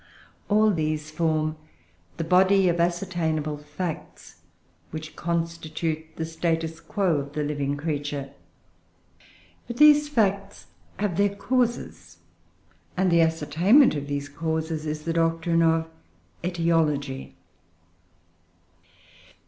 All 0.49 0.71
these 0.71 1.11
form 1.11 1.57
the 2.17 2.23
body 2.23 2.67
of 2.69 2.79
ascertainable 2.79 3.59
facts 3.59 4.41
which 4.89 5.15
constitute 5.15 6.15
the 6.15 6.25
status 6.25 6.79
quo 6.79 7.17
of 7.17 7.33
the 7.33 7.43
living 7.43 7.77
creature. 7.77 8.31
But 9.67 9.77
these 9.77 10.09
facts 10.09 10.65
have 10.97 11.17
their 11.17 11.35
causes; 11.35 12.17
and 12.97 13.11
the 13.11 13.21
ascertainment 13.21 13.93
of 13.93 14.07
these 14.07 14.27
causes 14.27 14.87
is 14.87 15.03
the 15.03 15.13
doctrine 15.13 15.61
of 15.61 15.87
AETIOLOGY. 16.43 17.35